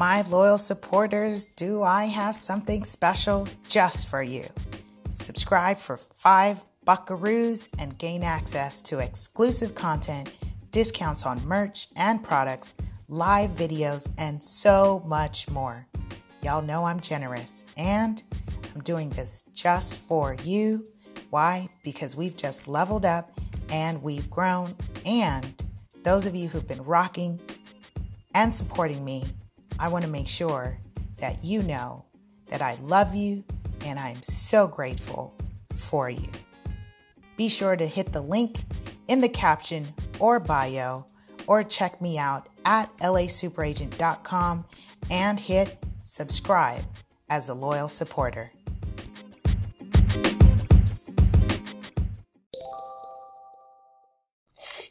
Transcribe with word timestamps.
my 0.00 0.22
loyal 0.30 0.56
supporters, 0.56 1.44
do 1.44 1.82
I 1.82 2.06
have 2.06 2.34
something 2.34 2.84
special 2.84 3.46
just 3.68 4.08
for 4.08 4.22
you? 4.22 4.46
Subscribe 5.10 5.78
for 5.78 5.98
five 5.98 6.64
buckaroos 6.86 7.68
and 7.78 7.98
gain 7.98 8.22
access 8.22 8.80
to 8.80 9.00
exclusive 9.00 9.74
content, 9.74 10.32
discounts 10.70 11.26
on 11.26 11.46
merch 11.46 11.88
and 11.96 12.24
products, 12.24 12.72
live 13.08 13.50
videos, 13.50 14.08
and 14.16 14.42
so 14.42 15.02
much 15.04 15.50
more. 15.50 15.86
Y'all 16.42 16.62
know 16.62 16.86
I'm 16.86 17.00
generous 17.00 17.64
and 17.76 18.22
I'm 18.74 18.80
doing 18.80 19.10
this 19.10 19.50
just 19.52 20.00
for 20.00 20.34
you. 20.44 20.86
Why? 21.28 21.68
Because 21.84 22.16
we've 22.16 22.38
just 22.38 22.66
leveled 22.66 23.04
up 23.04 23.38
and 23.68 24.02
we've 24.02 24.30
grown. 24.30 24.74
And 25.04 25.62
those 26.04 26.24
of 26.24 26.34
you 26.34 26.48
who've 26.48 26.66
been 26.66 26.84
rocking 26.84 27.38
and 28.34 28.54
supporting 28.54 29.04
me, 29.04 29.24
I 29.80 29.88
want 29.88 30.04
to 30.04 30.10
make 30.10 30.28
sure 30.28 30.78
that 31.16 31.42
you 31.42 31.62
know 31.62 32.04
that 32.48 32.60
I 32.60 32.76
love 32.82 33.14
you 33.14 33.42
and 33.86 33.98
I'm 33.98 34.22
so 34.22 34.68
grateful 34.68 35.34
for 35.74 36.10
you. 36.10 36.28
Be 37.38 37.48
sure 37.48 37.76
to 37.76 37.86
hit 37.86 38.12
the 38.12 38.20
link 38.20 38.58
in 39.08 39.22
the 39.22 39.28
caption 39.28 39.88
or 40.18 40.38
bio 40.38 41.06
or 41.46 41.64
check 41.64 41.98
me 42.02 42.18
out 42.18 42.46
at 42.66 42.94
lasuperagent.com 42.98 44.66
and 45.10 45.40
hit 45.40 45.78
subscribe 46.02 46.84
as 47.30 47.48
a 47.48 47.54
loyal 47.54 47.88
supporter. 47.88 48.52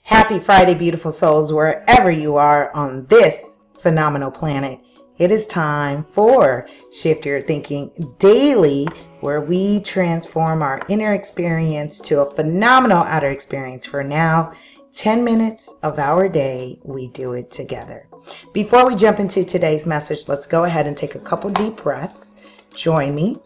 Happy 0.02 0.40
Friday, 0.40 0.74
beautiful 0.74 1.12
souls, 1.12 1.54
wherever 1.54 2.10
you 2.10 2.38
are 2.38 2.74
on 2.74 3.06
this 3.06 3.59
phenomenal 3.82 4.32
planet. 4.32 4.80
It 5.18 5.32
is 5.32 5.48
time 5.48 6.04
for 6.04 6.68
Shift 6.94 7.26
Your 7.26 7.42
Thinking 7.42 7.92
Daily, 8.20 8.88
where 9.20 9.42
we 9.42 9.82
transform 9.82 10.62
our 10.62 10.82
inner 10.88 11.14
experience 11.14 12.00
to 12.02 12.22
a 12.22 12.36
phenomenal 12.36 13.04
outer 13.04 13.30
experience. 13.30 13.86
For 13.86 14.04
now, 14.04 14.54
10 14.94 15.24
minutes 15.24 15.74
of 15.84 16.00
our 16.00 16.30
day, 16.30 16.80
we 16.84 17.10
do 17.10 17.34
it 17.34 17.52
together. 17.52 18.08
Before 18.54 18.88
we 18.88 18.96
jump 18.96 19.20
into 19.20 19.44
today's 19.44 19.86
message, 19.86 20.28
let's 20.28 20.46
go 20.46 20.64
ahead 20.64 20.88
and 20.88 20.96
take 20.96 21.16
a 21.16 21.20
couple 21.20 21.50
deep 21.50 21.78
breaths. 21.78 22.34
Join 22.74 23.14
me. 23.14 23.40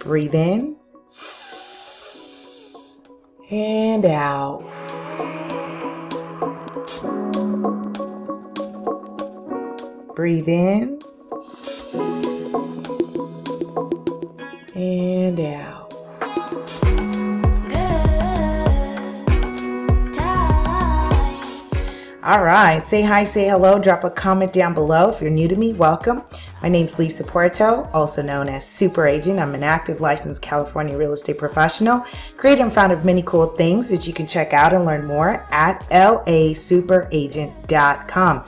Breathe 0.00 0.34
in 0.34 0.76
and 3.50 4.04
out. 4.04 4.62
Breathe 10.14 10.48
in 10.48 11.00
and 14.76 15.40
out. 15.40 15.92
All 22.22 22.42
right, 22.42 22.82
say 22.84 23.02
hi, 23.02 23.24
say 23.24 23.48
hello, 23.48 23.80
drop 23.80 24.04
a 24.04 24.10
comment 24.10 24.52
down 24.52 24.72
below. 24.72 25.10
If 25.10 25.20
you're 25.20 25.30
new 25.30 25.48
to 25.48 25.56
me, 25.56 25.72
welcome. 25.72 26.22
My 26.62 26.68
name's 26.68 26.96
Lisa 26.98 27.24
Puerto, 27.24 27.90
also 27.92 28.22
known 28.22 28.48
as 28.48 28.64
Super 28.64 29.06
Agent. 29.06 29.40
I'm 29.40 29.54
an 29.54 29.64
active 29.64 30.00
licensed 30.00 30.40
California 30.40 30.96
real 30.96 31.12
estate 31.12 31.38
professional, 31.38 32.04
creator 32.36 32.62
and 32.62 32.72
founder 32.72 32.94
of 32.94 33.04
many 33.04 33.22
cool 33.22 33.48
things 33.48 33.90
that 33.90 34.06
you 34.06 34.14
can 34.14 34.28
check 34.28 34.52
out 34.52 34.72
and 34.72 34.84
learn 34.84 35.04
more 35.04 35.44
at 35.50 35.80
lasuperagent.com. 35.90 38.44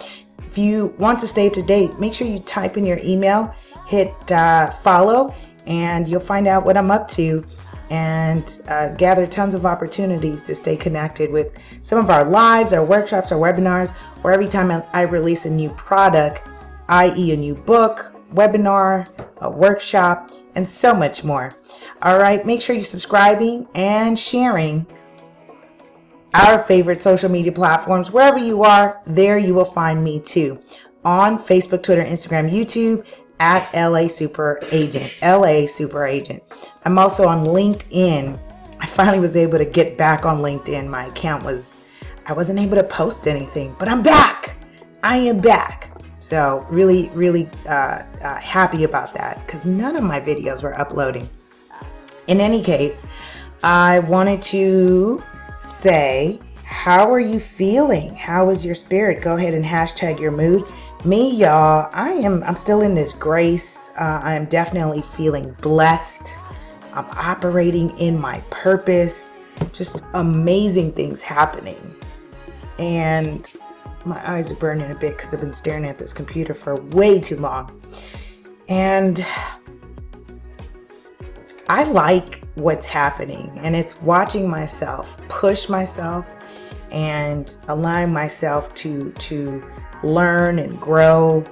If 0.57 0.63
you 0.63 0.95
want 0.97 1.19
to 1.19 1.29
stay 1.29 1.49
up 1.49 1.53
to 1.53 1.63
date, 1.63 2.01
make 2.01 2.15
sure 2.15 2.27
you 2.27 2.39
type 2.39 2.79
in 2.79 2.87
your 2.87 2.99
email, 3.05 3.55
hit 3.87 4.33
uh, 4.33 4.71
follow, 4.71 5.35
and 5.67 6.09
you'll 6.09 6.19
find 6.19 6.47
out 6.47 6.65
what 6.65 6.79
I'm 6.79 6.91
up 6.91 7.09
to 7.09 7.45
and 7.91 8.63
uh, 8.69 8.89
gather 8.95 9.27
tons 9.27 9.53
of 9.53 9.67
opportunities 9.67 10.45
to 10.45 10.55
stay 10.55 10.75
connected 10.75 11.31
with 11.31 11.53
some 11.83 11.99
of 11.99 12.09
our 12.09 12.25
lives, 12.25 12.73
our 12.73 12.83
workshops, 12.83 13.33
our 13.33 13.39
webinars, 13.39 13.95
or 14.25 14.33
every 14.33 14.47
time 14.47 14.83
I 14.95 15.03
release 15.03 15.45
a 15.45 15.51
new 15.51 15.69
product, 15.69 16.49
i.e., 16.89 17.33
a 17.33 17.37
new 17.37 17.55
book, 17.55 18.15
webinar, 18.33 19.07
a 19.43 19.51
workshop, 19.51 20.31
and 20.55 20.67
so 20.67 20.95
much 20.95 21.23
more. 21.23 21.53
All 22.01 22.19
right, 22.19 22.47
make 22.47 22.63
sure 22.63 22.75
you're 22.75 22.83
subscribing 22.83 23.69
and 23.75 24.19
sharing 24.19 24.87
our 26.37 26.63
favorite 26.65 27.03
social 27.03 27.31
media 27.31 27.51
platforms. 27.51 28.11
Wherever 28.11 28.37
you 28.37 28.63
are, 28.63 29.01
there 29.07 29.39
you 29.39 29.55
will 29.55 29.65
find 29.65 30.05
me 30.05 30.21
too. 30.21 30.59
On 31.03 31.39
Facebook, 31.39 31.83
Twitter, 31.83 32.05
Instagram, 32.05 32.53
YouTube, 32.53 33.07
at 33.41 33.73
LA 33.75 34.07
Super 34.07 34.61
Agent. 34.71 35.13
LA 35.23 35.67
Super 35.67 36.05
Agent. 36.05 36.43
I'm 36.85 36.99
also 36.99 37.27
on 37.27 37.45
LinkedIn. 37.45 38.39
I 38.79 38.87
finally 38.87 39.19
was 39.19 39.37
able 39.37 39.57
to 39.57 39.65
get 39.65 39.97
back 39.97 40.27
on 40.27 40.43
LinkedIn. 40.43 40.87
My 40.87 41.07
account 41.07 41.43
was, 41.43 41.81
I 42.27 42.35
wasn't 42.35 42.59
able 42.59 42.77
to 42.77 42.85
post 42.85 43.27
anything, 43.27 43.75
but 43.79 43.89
I'm 43.89 44.03
back. 44.03 44.57
I 45.03 45.17
am 45.17 45.41
back. 45.41 45.91
So, 46.21 46.67
really, 46.69 47.09
really 47.15 47.49
uh, 47.67 48.03
uh, 48.21 48.37
happy 48.37 48.85
about 48.85 49.15
that 49.15 49.45
because 49.47 49.65
none 49.65 49.97
of 49.97 50.03
my 50.03 50.21
videos 50.21 50.63
were 50.63 50.79
uploading. 50.79 51.29
In 52.27 52.41
any 52.41 52.63
case, 52.63 53.05
I 53.63 54.01
wanted 54.01 54.43
to 54.43 55.23
say, 55.59 56.41
how 56.65 57.11
are 57.13 57.21
you 57.21 57.41
feeling? 57.41 58.15
How 58.15 58.51
is 58.51 58.65
your 58.65 58.75
spirit? 58.75 59.23
Go 59.23 59.37
ahead 59.37 59.55
and 59.55 59.65
hashtag 59.65 60.21
your 60.21 60.33
mood. 60.33 60.65
Me 61.05 61.31
y'all 61.31 61.89
i 61.93 62.11
am 62.11 62.43
i'm 62.43 62.57
still 62.57 62.81
in 62.83 62.95
this 62.95 63.13
grace. 63.13 63.91
Uh, 63.99 64.21
i 64.25 64.35
am 64.35 64.47
definitely 64.47 65.03
feeling 65.17 65.53
blessed. 65.63 66.37
I'm 66.93 67.07
operating 67.13 67.97
in 67.99 68.19
my 68.19 68.39
purpose. 68.51 69.37
Just 69.73 70.03
amazing 70.15 70.93
things 70.93 71.23
happening. 71.23 71.95
And 72.79 73.49
my 74.05 74.21
eyes 74.29 74.51
are 74.51 74.57
burning 74.57 74.91
a 74.91 74.95
bit 74.95 75.17
because 75.17 75.33
i've 75.33 75.41
been 75.41 75.53
staring 75.53 75.85
at 75.85 75.99
this 75.99 76.13
computer 76.13 76.55
for 76.55 76.77
way 76.77 77.21
too 77.21 77.37
long. 77.37 77.81
And 78.69 79.25
i 81.69 81.85
like 81.85 82.43
what's 82.57 82.85
happening 82.85 83.51
and 83.63 83.77
it's 83.77 84.01
watching 84.03 84.49
myself 84.49 85.17
push 85.29 85.69
myself 85.69 86.27
and 86.91 87.57
allowing 87.69 88.13
myself 88.13 88.73
to 88.75 89.13
to 89.13 89.63
learn 90.03 90.59
and 90.59 90.81
grow 90.81 91.45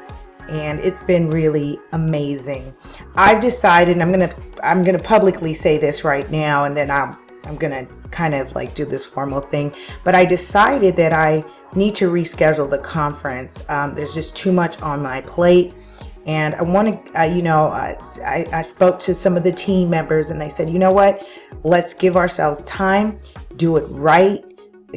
and 0.49 0.81
it's 0.81 1.01
been 1.01 1.31
really 1.31 1.79
amazing. 1.93 2.75
I've 3.15 3.41
decided 3.41 3.99
I'm 4.01 4.13
going 4.13 4.29
to 4.29 4.37
I'm 4.63 4.83
going 4.83 4.97
to 4.97 5.03
publicly 5.03 5.55
say 5.55 5.79
this 5.79 6.05
right 6.05 6.31
now 6.31 6.65
and 6.65 6.77
then 6.77 6.91
I'm 6.91 7.17
I'm 7.45 7.57
going 7.57 7.87
to 7.87 7.93
kind 8.11 8.35
of 8.35 8.55
like 8.55 8.75
do 8.75 8.85
this 8.85 9.05
formal 9.05 9.41
thing, 9.41 9.75
but 10.03 10.15
I 10.15 10.25
decided 10.25 10.97
that 10.97 11.13
I 11.13 11.45
need 11.75 11.95
to 11.97 12.11
reschedule 12.11 12.71
the 12.71 12.79
conference. 12.79 13.63
Um, 13.69 13.95
there's 13.95 14.15
just 14.15 14.37
too 14.37 14.53
much 14.53 14.81
on 14.81 15.03
my 15.03 15.21
plate. 15.23 15.75
And 16.27 16.55
I 16.55 16.63
want 16.63 17.07
to, 17.07 17.21
uh, 17.21 17.25
you 17.25 17.43
know, 17.43 17.69
uh, 17.69 18.01
I, 18.25 18.47
I 18.53 18.63
spoke 18.63 18.99
to 19.01 19.15
some 19.15 19.37
of 19.37 19.45
the 19.45 19.53
team 19.53 19.91
members 19.91 20.31
and 20.31 20.41
they 20.41 20.49
said, 20.49 20.71
you 20.71 20.79
know 20.79 20.93
what, 20.93 21.27
let's 21.63 21.93
give 21.93 22.17
ourselves 22.17 22.63
time, 22.65 23.19
do 23.57 23.77
it 23.77 23.85
right, 23.89 24.43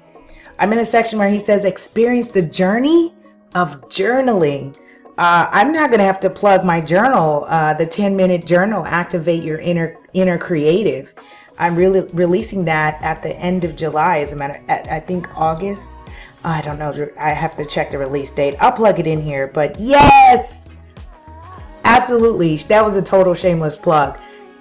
I'm 0.59 0.71
in 0.71 0.77
a 0.77 0.85
section 0.85 1.17
where 1.17 1.31
he 1.31 1.39
says, 1.39 1.65
experience 1.65 2.29
the 2.29 2.43
journey 2.43 3.15
of 3.55 3.81
journaling. 3.89 4.75
Uh, 5.17 5.49
I'm 5.51 5.73
not 5.73 5.89
going 5.89 5.99
to 5.99 6.05
have 6.05 6.19
to 6.21 6.29
plug 6.29 6.63
my 6.63 6.79
journal, 6.79 7.45
uh, 7.47 7.73
the 7.73 7.85
10 7.85 8.15
minute 8.15 8.45
journal, 8.45 8.85
activate 8.85 9.43
your 9.43 9.57
inner 9.57 9.97
inner 10.13 10.37
creative. 10.37 11.13
I'm 11.57 11.75
really 11.75 12.07
releasing 12.13 12.63
that 12.65 13.01
at 13.01 13.21
the 13.21 13.35
end 13.35 13.65
of 13.65 13.75
July. 13.75 14.19
As 14.19 14.31
a 14.31 14.35
matter, 14.35 14.63
at, 14.69 14.87
I 14.89 14.99
think 15.01 15.27
August. 15.37 15.97
I 16.45 16.61
don't 16.61 16.79
know. 16.79 17.09
I 17.19 17.31
have 17.31 17.57
to 17.57 17.65
check 17.65 17.91
the 17.91 17.97
release 17.97 18.31
date. 18.31 18.55
I'll 18.61 18.71
plug 18.71 18.97
it 18.97 19.07
in 19.07 19.21
here. 19.21 19.51
But 19.53 19.77
yes, 19.77 20.69
absolutely, 21.83 22.55
that 22.55 22.83
was 22.83 22.95
a 22.95 23.01
total 23.01 23.33
shameless 23.33 23.75
plug. 23.75 24.17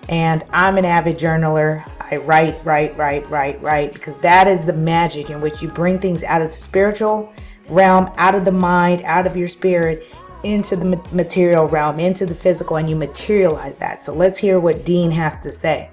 And 0.08 0.44
I'm 0.50 0.76
an 0.76 0.85
avid 0.85 1.19
journaler. 1.19 1.88
I 2.00 2.17
write, 2.17 2.56
write, 2.64 2.96
write, 2.96 3.29
write, 3.31 3.62
write, 3.62 3.93
because 3.93 4.19
that 4.20 4.49
is 4.49 4.64
the 4.64 4.73
magic 4.73 5.31
in 5.31 5.40
which 5.40 5.62
you 5.62 5.69
bring 5.69 6.00
things 6.00 6.25
out 6.25 6.43
of 6.43 6.49
the 6.49 6.55
spiritual 6.55 7.32
realm, 7.69 8.11
out 8.17 8.35
of 8.35 8.44
the 8.44 8.53
mind, 8.53 9.03
out 9.05 9.26
of 9.26 9.37
your 9.37 9.49
spirit, 9.49 10.12
into 10.43 10.76
the 10.76 11.00
material 11.12 11.67
realm, 11.67 11.99
into 11.99 12.25
the 12.25 12.35
physical, 12.35 12.76
and 12.76 12.88
you 12.88 12.97
materialize 12.97 13.76
that. 13.76 14.03
So 14.05 14.15
let's 14.15 14.38
hear 14.38 14.61
what 14.61 14.85
Dean 14.85 15.11
has 15.11 15.41
to 15.41 15.50
say. 15.50 15.91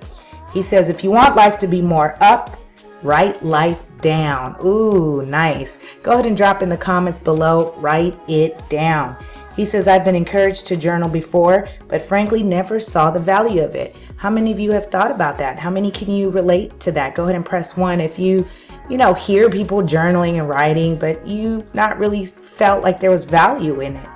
He 0.54 0.62
says, 0.62 0.88
if 0.88 1.04
you 1.04 1.12
want 1.12 1.36
life 1.36 1.58
to 1.60 1.68
be 1.68 1.82
more 1.82 2.16
up, 2.22 2.60
write 3.04 3.44
life 3.44 3.84
down. 4.02 4.56
Ooh, 4.64 5.24
nice. 5.26 5.80
Go 6.04 6.14
ahead 6.14 6.26
and 6.26 6.38
drop 6.38 6.62
in 6.62 6.70
the 6.70 6.78
comments 6.78 7.20
below, 7.20 7.74
write 7.78 8.18
it 8.28 8.58
down. 8.70 9.18
He 9.56 9.66
says, 9.66 9.88
I've 9.88 10.06
been 10.06 10.16
encouraged 10.16 10.66
to 10.68 10.76
journal 10.76 11.10
before, 11.10 11.68
but 11.88 12.06
frankly 12.06 12.44
never 12.44 12.80
saw 12.80 13.10
the 13.10 13.20
value 13.20 13.64
of 13.64 13.74
it. 13.74 13.96
How 14.18 14.30
many 14.30 14.52
of 14.52 14.60
you 14.60 14.72
have 14.72 14.92
thought 14.92 15.12
about 15.12 15.38
that? 15.38 15.58
How 15.58 15.70
many 15.70 15.92
can 15.92 16.12
you 16.12 16.30
relate 16.30 16.80
to 16.82 16.92
that? 16.92 17.16
Go 17.16 17.24
ahead 17.24 17.36
and 17.36 17.46
press 17.46 17.76
one 17.76 18.02
if 18.02 18.20
you 18.20 18.46
you 18.90 18.98
know, 18.98 19.14
hear 19.14 19.50
people 19.50 19.82
journaling 19.82 20.38
and 20.40 20.48
writing, 20.48 20.98
but 20.98 21.26
you've 21.26 21.74
not 21.74 21.98
really 21.98 22.26
felt 22.26 22.84
like 22.84 23.00
there 23.00 23.12
was 23.12 23.26
value 23.26 23.82
in 23.82 23.96
it. 23.96 24.10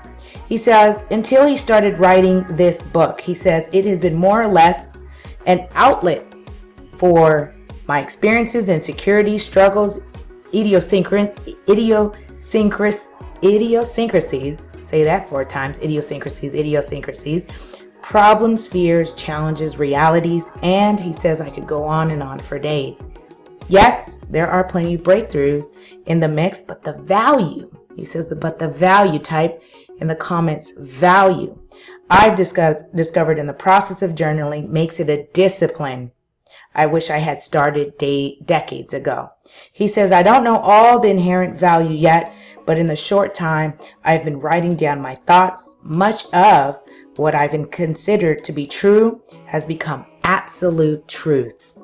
He 0.47 0.57
says, 0.57 1.03
until 1.11 1.45
he 1.45 1.55
started 1.55 1.99
writing 1.99 2.45
this 2.55 2.83
book, 2.83 3.21
he 3.21 3.33
says, 3.33 3.69
it 3.71 3.85
has 3.85 3.99
been 3.99 4.15
more 4.15 4.41
or 4.41 4.47
less 4.47 4.97
an 5.45 5.67
outlet 5.75 6.25
for 6.97 7.53
my 7.87 7.99
experiences, 7.99 8.67
insecurities, 8.69 9.43
struggles, 9.43 9.99
idiosyncrasies, 10.53 11.55
idiosyncrasies, 13.43 14.71
say 14.79 15.03
that 15.03 15.29
four 15.29 15.45
times, 15.45 15.77
idiosyncrasies, 15.79 16.53
idiosyncrasies, 16.53 17.47
problems, 18.01 18.67
fears, 18.67 19.13
challenges, 19.13 19.77
realities, 19.77 20.51
and 20.63 20.99
he 20.99 21.13
says 21.13 21.41
I 21.41 21.49
could 21.49 21.67
go 21.67 21.83
on 21.83 22.11
and 22.11 22.23
on 22.23 22.39
for 22.39 22.59
days. 22.59 23.07
Yes, 23.69 24.19
there 24.31 24.49
are 24.49 24.63
plenty 24.63 24.95
of 24.95 25.03
breakthroughs 25.03 25.73
in 26.07 26.19
the 26.19 26.27
mix, 26.27 26.63
but 26.63 26.83
the 26.83 26.93
value, 26.93 27.69
he 27.95 28.03
says, 28.03 28.25
but 28.25 28.57
the 28.57 28.69
value 28.69 29.19
type 29.19 29.61
in 29.99 30.07
the 30.07 30.15
comments, 30.15 30.73
value. 30.75 31.55
I've 32.09 32.35
discovered, 32.35 33.37
in 33.37 33.45
the 33.45 33.53
process 33.53 34.01
of 34.01 34.15
journaling 34.15 34.69
makes 34.69 34.99
it 34.99 35.07
a 35.07 35.27
discipline. 35.33 36.11
I 36.73 36.87
wish 36.87 37.11
I 37.11 37.19
had 37.19 37.43
started 37.43 37.95
day, 37.99 38.39
decades 38.43 38.95
ago. 38.95 39.29
He 39.71 39.87
says, 39.87 40.11
I 40.11 40.23
don't 40.23 40.43
know 40.43 40.57
all 40.57 40.99
the 40.99 41.09
inherent 41.09 41.59
value 41.59 41.95
yet, 41.95 42.33
but 42.65 42.79
in 42.79 42.87
the 42.87 42.95
short 42.95 43.35
time 43.35 43.77
I've 44.03 44.25
been 44.25 44.39
writing 44.39 44.77
down 44.77 44.99
my 44.99 45.13
thoughts, 45.27 45.77
much 45.83 46.25
of 46.33 46.81
what 47.17 47.35
I've 47.35 47.69
considered 47.69 48.43
to 48.45 48.51
be 48.51 48.65
true 48.65 49.21
has 49.45 49.63
become 49.63 50.07
absolute 50.23 51.07
truth 51.07 51.75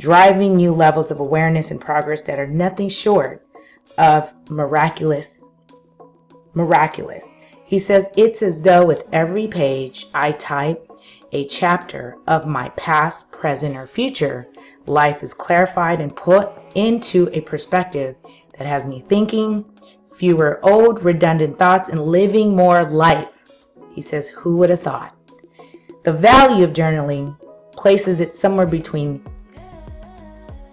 driving 0.00 0.56
new 0.56 0.72
levels 0.72 1.10
of 1.10 1.20
awareness 1.20 1.70
and 1.70 1.78
progress 1.78 2.22
that 2.22 2.38
are 2.38 2.46
nothing 2.46 2.88
short 2.88 3.46
of 3.98 4.32
miraculous. 4.48 5.50
Miraculous. 6.54 7.34
He 7.66 7.78
says, 7.78 8.08
It's 8.16 8.40
as 8.40 8.62
though 8.62 8.84
with 8.84 9.04
every 9.12 9.46
page 9.46 10.06
I 10.14 10.32
type 10.32 10.90
a 11.32 11.46
chapter 11.46 12.16
of 12.26 12.46
my 12.46 12.70
past, 12.70 13.30
present, 13.30 13.76
or 13.76 13.86
future, 13.86 14.46
life 14.86 15.22
is 15.22 15.34
clarified 15.34 16.00
and 16.00 16.16
put 16.16 16.48
into 16.74 17.28
a 17.32 17.42
perspective 17.42 18.16
that 18.58 18.66
has 18.66 18.86
me 18.86 19.00
thinking 19.06 19.66
fewer 20.16 20.60
old, 20.62 21.04
redundant 21.04 21.58
thoughts 21.58 21.88
and 21.88 22.02
living 22.02 22.56
more 22.56 22.84
life. 22.84 23.28
He 23.92 24.00
says, 24.00 24.30
Who 24.30 24.56
would 24.56 24.70
have 24.70 24.80
thought? 24.80 25.14
The 26.04 26.12
value 26.12 26.64
of 26.64 26.72
journaling 26.72 27.36
places 27.72 28.20
it 28.20 28.32
somewhere 28.32 28.66
between 28.66 29.22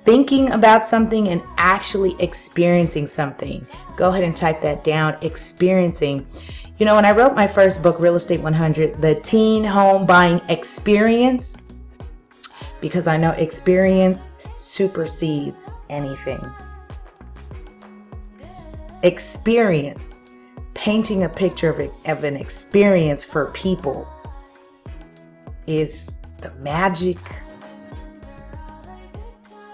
thinking 0.07 0.50
about 0.51 0.86
something 0.86 1.27
and 1.27 1.44
actually 1.57 2.15
experiencing 2.19 3.06
something. 3.06 3.68
Go 3.98 4.07
ahead 4.09 4.24
and 4.24 4.33
type 4.33 4.62
that 4.62 4.86
down 4.86 5.18
experiencing. 5.19 6.25
You 6.77 6.86
know, 6.86 6.95
when 6.95 7.04
I 7.04 7.12
wrote 7.12 7.36
my 7.36 7.45
first 7.45 7.83
book, 7.83 8.00
Real 8.00 8.15
Estate 8.15 8.39
100, 8.39 9.01
the 9.01 9.15
teen 9.15 9.65
home 9.65 10.06
buying 10.06 10.39
experience, 10.48 11.57
because 12.80 13.06
I 13.06 13.18
know 13.18 13.31
experience 13.31 14.39
supersedes 14.56 15.68
anything. 15.89 16.39
Experience, 19.04 20.24
painting 20.74 21.26
a 21.26 21.30
picture 21.30 21.69
of, 21.69 21.92
of 22.06 22.23
an 22.23 22.37
experience 22.37 23.26
for 23.26 23.47
people 23.47 24.07
is 25.68 26.21
the 26.37 26.52
magic 26.61 27.18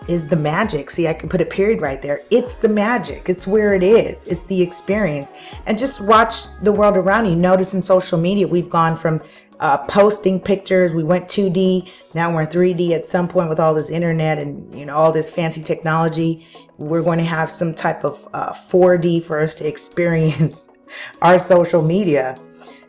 is 0.07 0.27
the 0.27 0.35
magic. 0.35 0.89
See, 0.89 1.07
I 1.07 1.13
can 1.13 1.29
put 1.29 1.41
a 1.41 1.45
period 1.45 1.81
right 1.81 2.01
there. 2.01 2.21
It's 2.29 2.55
the 2.55 2.69
magic. 2.69 3.29
It's 3.29 3.47
where 3.47 3.73
it 3.73 3.83
is. 3.83 4.25
It's 4.25 4.45
the 4.45 4.61
experience. 4.61 5.31
And 5.65 5.77
just 5.77 6.01
watch 6.01 6.45
the 6.61 6.71
world 6.71 6.97
around 6.97 7.25
you. 7.25 7.35
Notice 7.35 7.73
in 7.73 7.81
social 7.81 8.17
media, 8.17 8.47
we've 8.47 8.69
gone 8.69 8.97
from 8.97 9.21
uh, 9.59 9.77
posting 9.77 10.39
pictures. 10.39 10.91
We 10.91 11.03
went 11.03 11.27
2D. 11.27 11.91
Now 12.13 12.33
we're 12.33 12.41
in 12.41 12.47
3D 12.47 12.91
at 12.91 13.05
some 13.05 13.27
point 13.27 13.49
with 13.49 13.59
all 13.59 13.73
this 13.73 13.89
internet 13.89 14.37
and, 14.37 14.77
you 14.77 14.85
know, 14.85 14.95
all 14.95 15.11
this 15.11 15.29
fancy 15.29 15.63
technology. 15.63 16.47
We're 16.77 17.03
going 17.03 17.19
to 17.19 17.25
have 17.25 17.49
some 17.49 17.73
type 17.73 18.03
of 18.03 18.27
uh, 18.33 18.53
4D 18.53 19.23
for 19.23 19.39
us 19.39 19.55
to 19.55 19.67
experience 19.67 20.69
our 21.21 21.39
social 21.39 21.81
media. 21.81 22.37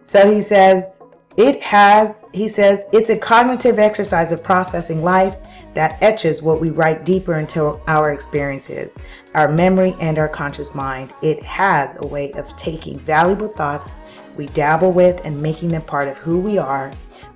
So 0.02 0.30
he 0.30 0.42
says, 0.42 1.00
it 1.36 1.60
has, 1.62 2.28
he 2.32 2.48
says, 2.48 2.84
it's 2.92 3.10
a 3.10 3.16
cognitive 3.16 3.78
exercise 3.78 4.30
of 4.30 4.42
processing 4.42 5.02
life 5.02 5.36
that 5.74 6.00
etches 6.02 6.42
what 6.42 6.60
we 6.60 6.70
write 6.70 7.04
deeper 7.04 7.34
into 7.34 7.78
our 7.88 8.12
experiences, 8.12 9.00
our 9.34 9.48
memory, 9.48 9.94
and 10.00 10.18
our 10.18 10.28
conscious 10.28 10.74
mind. 10.74 11.12
It 11.22 11.42
has 11.42 11.96
a 12.00 12.06
way 12.06 12.32
of 12.32 12.56
taking 12.56 12.98
valuable 13.00 13.48
thoughts 13.48 14.00
we 14.36 14.46
dabble 14.46 14.92
with 14.92 15.20
and 15.24 15.40
making 15.40 15.68
them 15.68 15.82
part 15.82 16.08
of 16.08 16.16
who 16.16 16.38
we 16.38 16.58
are 16.58 16.90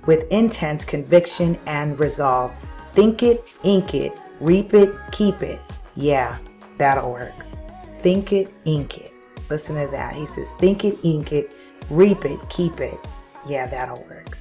with 0.05 0.27
intense 0.31 0.83
conviction 0.83 1.57
and 1.65 1.99
resolve. 1.99 2.51
Think 2.93 3.23
it, 3.23 3.53
ink 3.63 3.93
it, 3.93 4.17
reap 4.39 4.73
it, 4.73 4.93
keep 5.11 5.41
it. 5.41 5.59
Yeah, 5.95 6.37
that'll 6.77 7.11
work. 7.11 7.33
Think 8.01 8.33
it, 8.33 8.51
ink 8.65 8.97
it. 8.97 9.13
Listen 9.49 9.75
to 9.75 9.87
that. 9.91 10.15
He 10.15 10.25
says, 10.25 10.53
think 10.55 10.85
it, 10.85 10.97
ink 11.03 11.31
it, 11.31 11.55
reap 11.89 12.25
it, 12.25 12.39
keep 12.49 12.79
it. 12.79 12.99
Yeah, 13.47 13.67
that'll 13.67 14.03
work. 14.03 14.37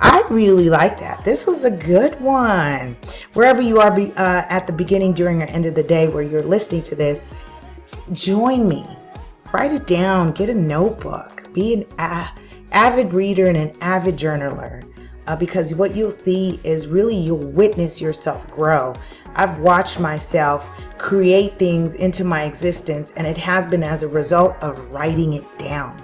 I 0.00 0.22
really 0.30 0.68
like 0.68 0.98
that. 1.00 1.24
This 1.24 1.46
was 1.46 1.64
a 1.64 1.70
good 1.70 2.20
one. 2.20 2.96
Wherever 3.34 3.60
you 3.60 3.80
are 3.80 3.90
be, 3.90 4.12
uh, 4.12 4.44
at 4.48 4.66
the 4.66 4.72
beginning, 4.72 5.12
during, 5.12 5.42
or 5.42 5.46
end 5.46 5.66
of 5.66 5.74
the 5.74 5.82
day 5.82 6.08
where 6.08 6.22
you're 6.22 6.42
listening 6.42 6.82
to 6.82 6.94
this, 6.94 7.26
join 8.12 8.68
me. 8.68 8.86
Write 9.52 9.72
it 9.72 9.86
down. 9.86 10.32
Get 10.32 10.48
a 10.50 10.54
notebook. 10.54 11.52
Be 11.52 11.86
an 11.98 12.28
avid 12.72 13.12
reader 13.12 13.46
and 13.46 13.56
an 13.56 13.72
avid 13.80 14.16
journaler. 14.16 14.84
Uh, 15.26 15.36
because 15.36 15.74
what 15.74 15.94
you'll 15.94 16.10
see 16.10 16.58
is 16.64 16.86
really 16.86 17.16
you'll 17.16 17.38
witness 17.38 18.00
yourself 18.00 18.50
grow. 18.50 18.94
I've 19.34 19.58
watched 19.58 20.00
myself 20.00 20.66
create 20.96 21.58
things 21.58 21.94
into 21.94 22.24
my 22.24 22.44
existence, 22.44 23.12
and 23.16 23.26
it 23.26 23.36
has 23.36 23.66
been 23.66 23.82
as 23.82 24.02
a 24.02 24.08
result 24.08 24.56
of 24.60 24.78
writing 24.90 25.34
it 25.34 25.58
down. 25.58 25.96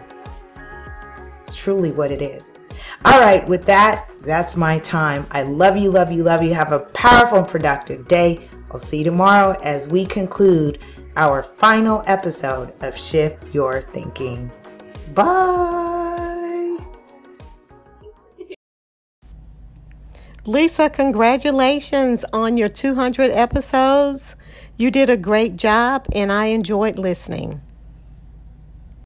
It's 1.44 1.54
truly 1.54 1.92
what 1.92 2.10
it 2.10 2.22
is. 2.22 2.58
All 3.04 3.20
right, 3.20 3.46
with 3.46 3.66
that, 3.66 4.10
that's 4.22 4.56
my 4.56 4.78
time. 4.78 5.26
I 5.30 5.42
love 5.42 5.76
you, 5.76 5.90
love 5.90 6.10
you, 6.10 6.22
love 6.22 6.42
you. 6.42 6.54
Have 6.54 6.72
a 6.72 6.80
powerful 6.80 7.36
and 7.40 7.46
productive 7.46 8.08
day. 8.08 8.48
I'll 8.70 8.78
see 8.78 8.98
you 8.98 9.04
tomorrow 9.04 9.50
as 9.62 9.86
we 9.86 10.06
conclude 10.06 10.78
our 11.16 11.42
final 11.42 12.02
episode 12.06 12.72
of 12.80 12.96
Shift 12.96 13.54
Your 13.54 13.82
Thinking. 13.82 14.50
Bye. 15.12 16.78
Lisa, 20.46 20.88
congratulations 20.88 22.24
on 22.32 22.56
your 22.56 22.70
200 22.70 23.30
episodes. 23.32 24.34
You 24.78 24.90
did 24.90 25.10
a 25.10 25.18
great 25.18 25.58
job 25.58 26.06
and 26.12 26.32
I 26.32 26.46
enjoyed 26.46 26.98
listening. 26.98 27.60